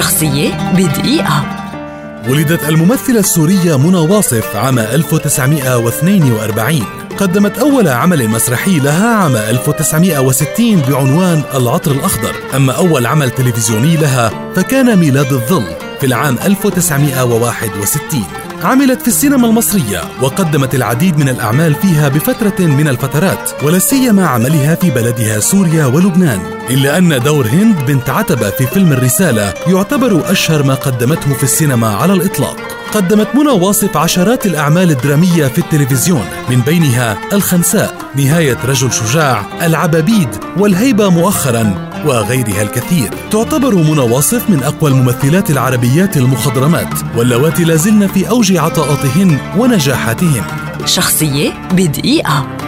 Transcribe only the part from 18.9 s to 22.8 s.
في السينما المصرية وقدمت العديد من الأعمال فيها بفترة